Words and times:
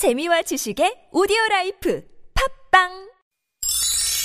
재미와 0.00 0.40
지식의 0.40 1.12
오디오 1.12 1.36
라이프 1.50 2.00
팝빵! 2.32 2.88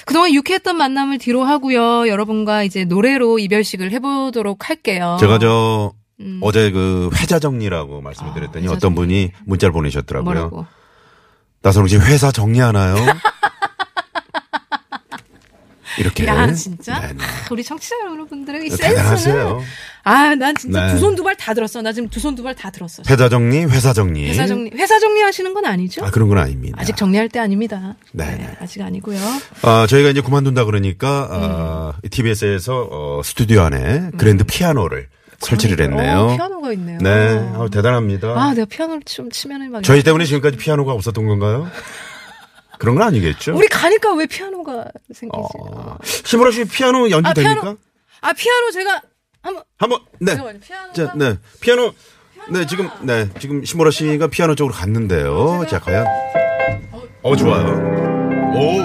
그동안 0.07 0.33
유쾌했던 0.33 0.77
만남을 0.77 1.19
뒤로 1.19 1.43
하고요. 1.45 2.09
여러분과 2.09 2.63
이제 2.63 2.85
노래로 2.85 3.39
이별식을 3.39 3.91
해보도록 3.93 4.69
할게요. 4.69 5.17
제가 5.21 5.39
저 5.39 5.93
음. 6.21 6.39
어제 6.43 6.71
그 6.71 7.11
회자 7.17 7.39
정리라고 7.39 8.01
말씀을 8.01 8.35
드렸더니 8.35 8.67
회자 8.67 8.75
어떤 8.75 8.95
분이 8.95 9.33
문자를 9.45 9.73
보내셨더라고요. 9.73 10.25
뭐라고? 10.35 10.67
나선홍 11.63 11.89
씨 11.89 11.97
회사 11.97 12.31
정리하나요? 12.31 12.95
이렇게. 16.01 16.27
야, 16.27 16.53
진짜? 16.53 17.01
네네. 17.01 17.15
우리 17.51 17.63
청취자 17.63 17.97
여러분들에게 18.11 18.67
이 18.67 18.71
센스는. 18.71 19.59
아, 20.03 20.35
난 20.35 20.55
진짜 20.57 20.87
네. 20.87 20.93
두손 20.95 21.15
두 21.15 21.23
발 21.23 21.37
다 21.37 21.53
들었어. 21.55 21.83
나 21.83 21.93
지금 21.93 22.09
두 22.09 22.19
손 22.21 22.35
두 22.35 22.43
발 22.43 22.55
다 22.55 22.71
들었어. 22.71 23.03
회사 23.09 23.29
정리, 23.29 23.65
회사 23.65 23.93
정리. 23.93 24.29
회사 24.29 24.47
정리, 24.47 24.71
회사 24.75 24.99
정리 24.99 25.21
하시는 25.21 25.53
건 25.53 25.65
아니죠? 25.67 26.05
아, 26.05 26.11
그런 26.11 26.29
건 26.29 26.39
아닙니다. 26.39 26.77
아직 26.81 26.97
정리할 26.97 27.29
때 27.29 27.39
아닙니다. 27.39 27.95
네, 28.13 28.25
네. 28.37 28.57
아직 28.61 28.81
아니고요. 28.83 29.19
아, 29.63 29.87
저희가 29.89 30.09
이제 30.11 30.21
그만둔다 30.23 30.65
그러니까, 30.65 31.29
아, 31.31 31.93
음. 32.03 32.09
TBS에서 32.09 32.89
어, 32.91 33.21
스튜디오 33.23 33.61
안에 33.63 34.11
그랜드 34.17 34.45
피아노를 34.45 35.09
설치를 35.39 35.81
했네요. 35.85 36.19
어, 36.19 36.37
피아노가 36.37 36.73
있네요. 36.75 36.99
네, 37.03 37.11
아, 37.55 37.67
대단합니다. 37.71 38.29
아, 38.29 38.55
내가 38.55 38.65
피아노를 38.67 39.03
좀 39.05 39.31
치면은 39.31 39.71
막. 39.71 39.83
저희 39.83 40.03
때문에 40.03 40.25
지금까지 40.25 40.57
피아노가 40.57 40.93
없었던 40.93 41.27
건가요? 41.27 41.69
그런 42.81 42.95
건 42.97 43.07
아니겠죠? 43.07 43.55
우리 43.55 43.69
가니까 43.69 44.15
왜 44.15 44.27
피아노가 44.27 44.87
생기지? 45.13 45.31
어, 45.33 45.97
심으라 46.03 46.51
씨 46.51 46.65
피아노 46.65 47.11
연주 47.11 47.29
아, 47.29 47.35
됩니까? 47.35 47.61
피아노. 47.61 47.77
아, 48.23 48.33
피아노 48.33 48.71
제가 48.73 49.03
한번 49.43 49.63
한번 49.79 50.01
네. 50.19 50.35
피아노가- 50.35 50.95
자, 50.95 51.13
네. 51.15 51.37
피아노 51.61 51.93
네, 52.49 52.67
지금 52.67 52.89
네, 53.03 53.29
지금 53.39 53.63
심보라 53.65 53.91
씨가 53.91 54.29
피아노 54.29 54.55
쪽으로 54.55 54.75
갔는데요. 54.75 55.67
자, 55.69 55.79
과연 55.79 56.07
어, 57.23 57.37
좋아요. 57.37 57.67
오, 58.55 58.79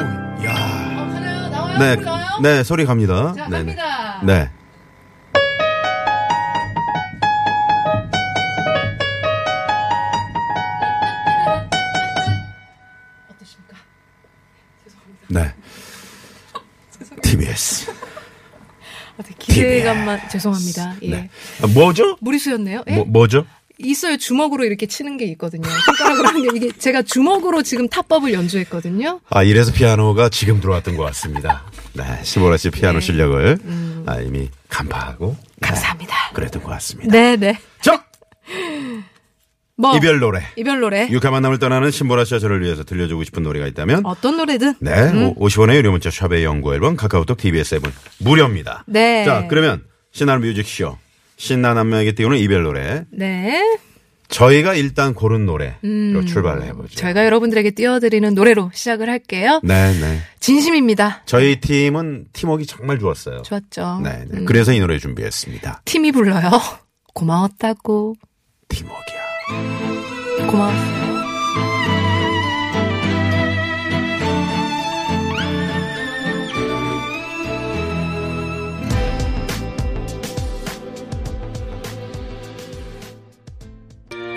야. 0.45 1.49
나와요? 1.51 1.79
네. 1.79 1.95
나와요? 1.95 2.25
네, 2.43 2.63
소리 2.63 2.85
갑니다. 2.85 3.33
자, 3.35 3.47
네, 3.47 3.57
갑니다. 3.59 4.21
네. 4.25 4.51
되게 19.85 19.93
기대감만 19.93 20.29
죄송합니다. 20.29 20.95
예. 21.03 21.09
네. 21.09 21.29
아, 21.61 21.67
뭐죠? 21.67 22.17
무리수였네요. 22.19 22.83
예? 22.87 22.95
뭐, 22.95 23.05
뭐죠? 23.05 23.45
있어요. 23.77 24.17
주먹으로 24.17 24.63
이렇게 24.63 24.85
치는 24.85 25.17
게 25.17 25.25
있거든요. 25.25 25.67
손가락으로 25.85 26.27
하는 26.29 26.41
게 26.41 26.49
이게 26.55 26.71
제가 26.71 27.01
주먹으로 27.01 27.61
지금 27.61 27.87
탑법을 27.89 28.33
연주했거든요. 28.33 29.19
아, 29.29 29.43
이래서 29.43 29.71
피아노가 29.71 30.29
지금 30.29 30.61
들어왔던 30.61 30.95
것 30.95 31.03
같습니다. 31.03 31.65
네, 31.93 32.03
심보라 32.23 32.57
씨 32.57 32.69
피아노 32.71 32.99
네. 32.99 33.05
실력을 33.05 33.59
아, 34.05 34.19
이미 34.21 34.49
간파하고 34.69 35.35
네, 35.57 35.67
감사합니다. 35.67 36.31
그랬던 36.33 36.63
것 36.63 36.69
같습니다. 36.69 37.11
네, 37.11 37.35
네. 37.35 37.59
자, 37.81 38.05
뭐 39.77 39.95
이별 39.97 40.19
노래. 40.19 40.41
이별 40.55 40.79
노래 40.79 41.07
유쾌한 41.09 41.33
만남을 41.33 41.59
떠나는 41.59 41.91
신보라 41.91 42.23
씨와 42.25 42.39
저를 42.39 42.61
위해서 42.61 42.83
들려주고 42.83 43.23
싶은 43.25 43.43
노래가 43.43 43.67
있다면 43.67 44.05
어떤 44.05 44.37
노래든 44.37 44.75
네, 44.79 45.11
오 45.11 45.35
50원의 45.35 45.75
유료 45.75 45.91
문자 45.91 46.09
샵의 46.09 46.43
연구 46.45 46.73
앨범 46.73 46.95
카카오톡 46.95 47.37
TBS 47.37 47.75
앱은 47.75 47.91
무료입니다. 48.19 48.83
네. 48.87 49.25
자, 49.25 49.47
그러면 49.49 49.83
신나는 50.11 50.41
뮤직쇼 50.47 50.97
신나는 51.37 51.75
남매에게 51.75 52.13
띄우는 52.13 52.37
이별 52.37 52.63
노래 52.63 53.03
네. 53.11 53.61
저희가 54.29 54.73
일단 54.73 55.13
고른 55.13 55.45
노래로 55.45 56.25
출발을 56.25 56.63
해보죠. 56.63 56.83
음. 56.83 56.95
저희가 56.95 57.25
여러분들에게 57.25 57.71
띄워드리는 57.71 58.33
노래로 58.33 58.71
시작을 58.73 59.07
할게요. 59.09 59.59
네, 59.63 59.93
네. 59.99 60.19
진심입니다. 60.39 61.23
저희 61.25 61.59
팀은 61.59 62.25
팀워크 62.33 62.65
정말 62.65 62.97
좋았어요. 62.97 63.43
좋았죠. 63.43 63.99
네, 64.03 64.25
네. 64.29 64.39
음. 64.39 64.45
그래서 64.45 64.73
이 64.73 64.79
노래 64.79 64.97
준비했습니다. 64.97 65.81
팀이 65.85 66.11
불러요. 66.11 66.49
고마웠다고. 67.13 68.15
팀워크야. 68.67 69.14
고마웠어요. 70.47 71.14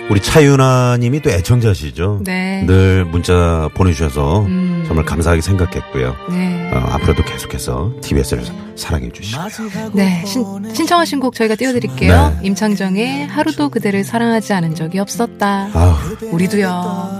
우리 0.09 0.19
차윤아 0.21 0.97
님이 0.99 1.21
또 1.21 1.29
애청자시죠? 1.29 2.21
네. 2.23 2.61
음. 2.61 2.67
늘 2.67 3.05
문자 3.05 3.69
보내주셔서 3.75 4.45
정말 4.87 5.05
감사하게 5.05 5.41
생각했고요. 5.41 6.15
네. 6.31 6.71
어, 6.73 6.77
앞으로도 6.77 7.23
계속해서 7.23 7.93
TBS를 8.01 8.43
사랑해 8.75 9.09
주시고요. 9.11 9.91
네. 9.93 10.23
신, 10.25 10.43
신청하신 10.73 11.19
곡 11.19 11.35
저희가 11.35 11.55
띄워드릴게요. 11.55 12.37
네. 12.41 12.47
임창정의 12.47 13.27
하루도 13.27 13.69
그대를 13.69 14.03
사랑하지 14.03 14.53
않은 14.53 14.73
적이 14.73 14.99
없었다. 14.99 15.69
아우, 15.73 15.93
우리도요. 16.31 17.19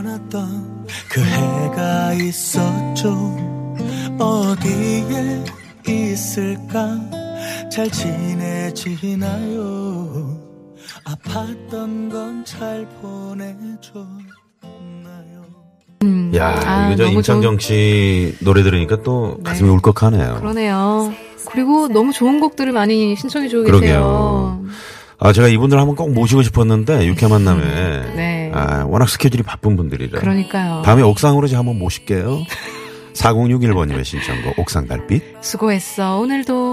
그 1.09 1.21
해가 1.23 2.13
있었죠 2.13 3.37
어디에 4.19 5.43
있을까 5.87 6.99
잘 7.71 7.89
지내지나요 7.89 9.29
아팠던 11.05 12.11
건 12.11 12.43
잘 12.45 12.87
보내줬나요 13.01 14.19
음. 16.03 16.31
야, 16.35 16.55
아, 16.65 16.87
이거 16.87 16.95
저 17.03 17.09
임창정 17.09 17.59
씨 17.59 18.35
노래 18.41 18.63
들으니까 18.63 19.01
또 19.03 19.39
가슴이 19.43 19.67
네. 19.69 19.75
울컥하네요. 19.75 20.35
그러네요. 20.39 21.13
그리고 21.51 21.87
너무 21.89 22.13
좋은 22.13 22.39
곡들을 22.39 22.71
많이 22.71 23.15
신청해 23.15 23.47
주고 23.49 23.63
그러게요. 23.65 23.81
계세요. 23.81 24.63
아, 25.19 25.33
제가 25.33 25.49
이분들 25.49 25.77
한번 25.77 25.95
꼭 25.97 26.13
모시고 26.13 26.43
싶었는데, 26.43 27.05
유쾌한 27.07 27.31
만남에. 27.43 27.61
네. 28.15 28.51
아, 28.53 28.85
워낙 28.87 29.09
스케줄이 29.09 29.43
바쁜 29.43 29.75
분들이라. 29.75 30.17
그러니까요. 30.21 30.81
다음에 30.85 31.01
옥상으로 31.01 31.47
제가 31.47 31.59
한번 31.59 31.77
모실게요. 31.77 32.39
4061번님의 33.15 34.05
신청곡, 34.05 34.57
옥상 34.59 34.87
달빛. 34.87 35.21
수고했어, 35.41 36.19
오늘도. 36.19 36.68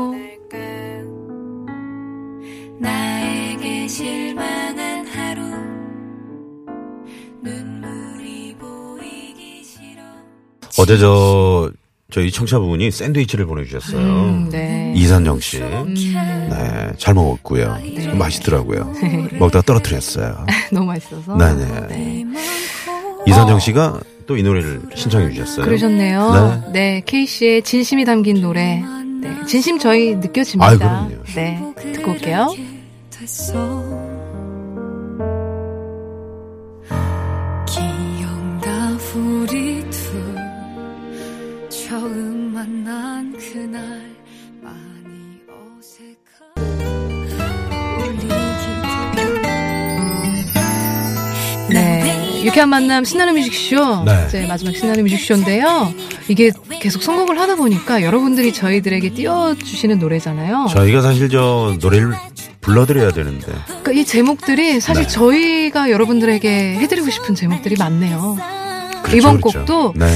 어제 10.79 10.99
저, 10.99 11.71
저희 12.11 12.31
청취자분이 12.31 12.91
샌드위치를 12.91 13.47
보내주셨어요. 13.47 13.99
음, 13.99 14.49
네. 14.51 14.93
이산정 14.97 15.41
씨. 15.41 15.59
음, 15.59 15.95
네, 15.95 16.93
잘 16.99 17.15
먹었고요. 17.15 17.79
맛있더라고요. 18.15 18.93
먹다가 19.39 19.63
떨어뜨렸어요. 19.63 20.47
너무 20.73 20.87
맛있어서. 20.87 21.37
네네. 21.37 22.25
이산정 23.27 23.59
씨가 23.61 24.01
또 24.27 24.37
이 24.37 24.43
노래를 24.43 24.83
신청해 24.95 25.31
주셨어요. 25.33 25.65
그러셨네요. 25.67 26.65
네. 26.73 27.01
K씨의 27.07 27.63
진심이 27.63 28.05
담긴 28.05 28.41
노래. 28.41 28.83
네. 29.21 29.37
진심 29.47 29.79
저희 29.79 30.17
느껴집니다. 30.17 30.69
아유, 30.69 30.79
그럼요. 30.79 31.11
네. 31.35 31.63
듣고 31.93 32.11
올게요. 32.11 32.53
만난 42.67 43.33
그날 43.33 43.81
많이 44.61 45.39
어색한 45.49 46.53
네. 51.71 52.43
유쾌한 52.45 52.69
만남 52.69 53.05
신나는 53.05 53.35
뮤직쇼. 53.35 54.03
네. 54.05 54.25
이제 54.27 54.47
마지막 54.49 54.75
신나는 54.75 55.05
뮤직쇼인데요. 55.05 55.95
이게 56.27 56.51
계속 56.81 57.05
선곡을 57.05 57.39
하다 57.39 57.55
보니까 57.55 58.03
여러분들이 58.03 58.53
저희들에게 58.53 59.11
띄워주시는 59.11 60.01
노래잖아요. 60.01 60.67
저희가 60.71 61.03
사실 61.03 61.29
저 61.29 61.77
노래를 61.81 62.15
불러드려야 62.63 63.13
되는데. 63.13 63.47
그러니까 63.67 63.93
이 63.93 64.05
제목들이 64.05 64.81
사실 64.81 65.05
네. 65.05 65.09
저희가 65.09 65.93
여러분들에게 65.93 66.79
해드리고 66.81 67.11
싶은 67.11 67.37
제목들이 67.37 67.77
많네요. 67.79 68.37
그렇죠, 69.03 69.17
이번 69.17 69.41
그렇죠. 69.41 69.59
곡도 69.61 69.95
네. 69.97 70.07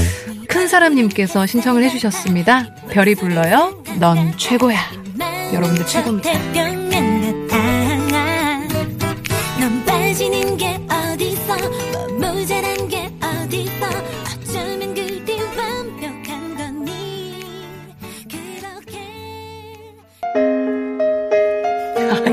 큰 0.51 0.67
사람님께서 0.67 1.45
신청을 1.45 1.83
해주셨습니다. 1.83 2.75
별이 2.91 3.15
불러요. 3.15 3.81
넌 3.99 4.37
최고야. 4.37 4.77
여러분들 5.53 5.85
최고입니다. 5.85 6.29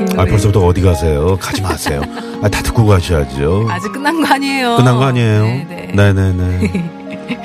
뭐 0.09 0.21
아, 0.21 0.23
노래. 0.23 0.31
벌써부터 0.31 0.65
어디 0.65 0.81
가세요? 0.81 1.37
가지 1.39 1.61
마세요. 1.61 2.01
아, 2.41 2.49
다 2.49 2.61
듣고 2.61 2.85
가셔야죠. 2.85 3.67
아직 3.69 3.91
끝난 3.93 4.21
거 4.21 4.33
아니에요. 4.33 4.75
끝난 4.77 4.97
거 4.97 5.05
아니에요? 5.05 5.43
네네. 5.43 5.91
네네네. 5.95 6.91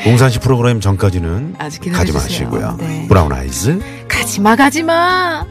공산시 0.04 0.38
프로그램 0.40 0.80
전까지는 0.80 1.56
아직 1.58 1.90
가지. 1.92 2.12
마시고요. 2.12 2.76
네. 2.78 3.06
브라운 3.08 3.32
아이즈. 3.32 4.06
가지 4.08 4.40
마 4.40 4.56
가지마. 4.56 5.44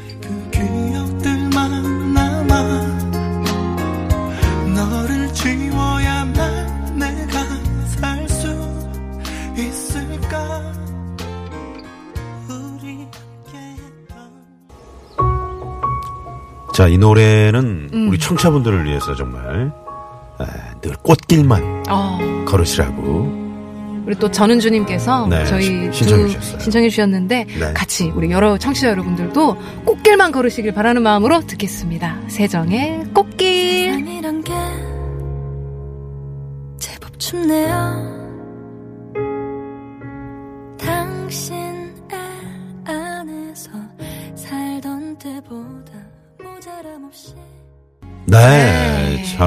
살수 8.00 8.48
있을까 9.58 10.62
우리에게 12.50 13.10
자, 16.74 16.88
이 16.88 16.98
노래는 16.98 17.90
음. 17.94 18.08
우리 18.10 18.18
청취자분들을 18.20 18.86
위해서 18.86 19.16
정말 19.16 19.72
에, 20.42 20.46
늘 20.82 20.96
꽃길만 20.98 21.84
어, 21.90 22.46
걸으시라고. 22.46 23.43
우리 24.06 24.16
또 24.16 24.30
전은주님께서 24.30 25.28
네, 25.28 25.46
저희 25.46 25.64
신- 25.64 25.92
신청해 25.94 26.24
두- 26.26 26.30
주셨어요. 26.34 26.60
신청해 26.60 26.90
주셨는데 26.90 27.46
네. 27.46 27.74
같이 27.74 28.12
우리 28.16 28.30
여러 28.32 28.58
청취자 28.58 28.90
여러분들도 28.90 29.58
꽃길만 29.86 30.32
걸으시길 30.32 30.74
바라는 30.74 31.02
마음으로 31.04 31.42
듣겠습니다. 31.48 32.18
세정의 32.28 33.06
꽃길. 33.14 33.94
세상이란 33.94 34.44
게 34.44 34.54
제법 36.80 37.18
춥네요 37.20 37.83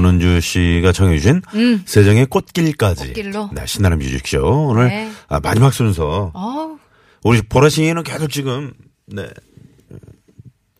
네, 0.00 0.08
네. 0.10 0.18
전은주 0.18 0.40
씨가 0.40 0.92
청해주신 0.92 1.42
음. 1.54 1.82
세정의 1.86 2.26
꽃길까지. 2.26 3.06
꽃길로. 3.08 3.50
네, 3.52 3.66
신나는 3.66 3.98
뮤직쇼. 3.98 4.68
오늘 4.68 4.88
네. 4.88 5.10
아, 5.28 5.40
마지막 5.40 5.72
순서. 5.72 6.30
어우, 6.34 6.78
우리 7.24 7.42
보라싱이는 7.42 8.02
계속 8.02 8.28
지금, 8.30 8.72
네. 9.06 9.26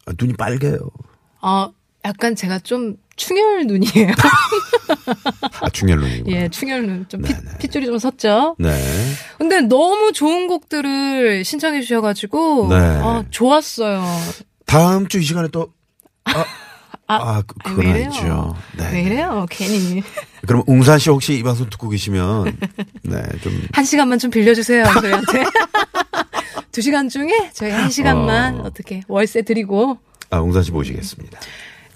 아, 0.06 0.12
눈이 0.18 0.34
빨개요. 0.34 0.78
어, 1.42 1.68
약간 2.04 2.36
제가 2.36 2.58
좀 2.60 2.96
충혈 3.16 3.66
눈이에요. 3.66 4.12
아, 5.60 5.68
중열 5.70 5.98
눈이고. 6.00 6.30
예, 6.30 6.48
충혈 6.48 6.86
눈. 6.86 7.06
좀 7.08 7.22
피, 7.22 7.32
네네. 7.32 7.58
핏줄이 7.58 7.86
좀 7.86 7.98
섰죠. 7.98 8.56
네. 8.58 8.70
근데 9.38 9.60
너무 9.62 10.12
좋은 10.12 10.46
곡들을 10.46 11.44
신청해 11.44 11.80
주셔가지고, 11.80 12.68
네. 12.68 12.76
아, 12.76 13.24
좋았어요. 13.30 14.04
다음 14.66 15.08
주 15.08 15.18
이 15.18 15.22
시간에 15.24 15.48
또, 15.48 15.72
아, 16.24 16.44
아, 17.08 17.42
그, 17.46 17.54
아니, 17.64 17.76
그건 17.76 17.84
왜 17.84 17.90
이래요? 17.90 18.06
아니죠. 18.06 18.56
네. 18.76 18.92
왜 18.92 19.02
이래요, 19.02 19.46
괜히. 19.50 20.02
그럼 20.46 20.62
웅산 20.66 20.98
씨 20.98 21.10
혹시 21.10 21.34
이 21.34 21.42
방송 21.42 21.68
듣고 21.70 21.88
계시면, 21.88 22.56
네, 23.02 23.22
좀, 23.42 23.62
한 23.72 23.84
시간만 23.84 24.18
좀 24.18 24.30
빌려주세요, 24.30 24.84
저희한테. 25.00 25.44
두 26.72 26.82
시간 26.82 27.08
중에 27.08 27.30
저희 27.54 27.70
한 27.70 27.90
시간만 27.90 28.60
어. 28.60 28.64
어. 28.64 28.70
떻게 28.70 29.02
월세 29.08 29.42
드리고. 29.42 29.98
아, 30.30 30.40
웅산 30.40 30.62
씨 30.62 30.72
모시겠습니다. 30.72 31.38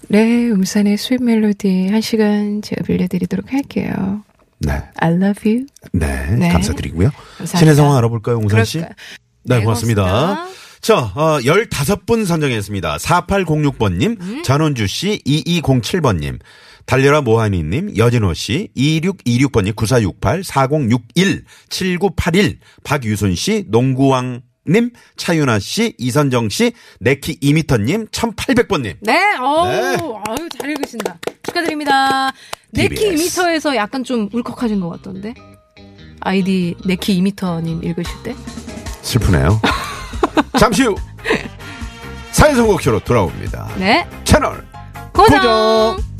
네, 0.07 0.49
웅산의 0.49 0.97
sweet 0.97 1.21
melody 1.23 1.89
한 1.89 2.01
시간 2.01 2.61
제가 2.61 2.83
빌려드리도록 2.83 3.53
할게요. 3.53 4.23
네. 4.59 4.81
I 4.95 5.11
love 5.13 5.51
you. 5.51 5.65
네. 5.91 6.25
네. 6.31 6.49
감사드리고요. 6.49 7.09
감사합니다. 7.11 7.57
시내 7.59 7.75
상황 7.75 7.97
알아볼까요, 7.97 8.37
웅산 8.37 8.65
씨? 8.65 8.77
그럴까요? 8.79 8.95
네, 9.43 9.57
네, 9.57 9.63
고맙습니다. 9.63 10.03
고맙습니다. 10.03 10.60
자, 10.81 11.11
어, 11.13 11.39
15분 11.39 12.25
선정했습니다. 12.25 12.97
4806번님, 12.97 14.19
음? 14.19 14.41
전원주 14.43 14.87
씨, 14.87 15.21
2207번님, 15.27 16.39
달려라 16.87 17.21
모하니님, 17.21 17.97
여진호 17.97 18.33
씨, 18.33 18.69
2626번님, 18.75 19.75
9468, 19.75 20.43
4061, 20.43 21.45
7981, 21.69 22.59
박유순 22.83 23.35
씨, 23.35 23.65
농구왕 23.67 24.41
님, 24.67 24.91
차윤아 25.17 25.59
씨, 25.59 25.93
이선정 25.99 26.49
씨, 26.49 26.71
네키 26.99 27.39
2미터 27.39 27.79
님, 27.79 28.07
1800번 28.07 28.81
님. 28.81 28.93
네, 29.01 29.35
어우, 29.39 29.67
네. 29.67 29.97
아유, 30.27 30.49
잘 30.57 30.69
읽으신다. 30.71 31.19
축하드립니다. 31.43 32.31
네키 32.71 32.95
TBS. 32.95 33.41
2m에서 33.41 33.75
약간 33.75 34.03
좀 34.03 34.29
울컥하신 34.33 34.79
것 34.79 34.89
같던데. 34.89 35.33
아이디 36.21 36.75
네키 36.85 37.21
2m님 37.21 37.83
읽으실 37.83 38.23
때. 38.23 38.35
슬프네요. 39.01 39.59
잠시 40.61 40.83
후, 40.83 40.95
사회선곡쇼로 42.29 42.99
돌아옵니다. 42.99 43.67
네, 43.79 44.07
채널 44.23 44.63
고정! 45.11 45.39
고정! 45.39 46.10